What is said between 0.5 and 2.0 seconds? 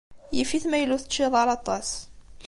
ma yella ur teččiḍ ara aṭas.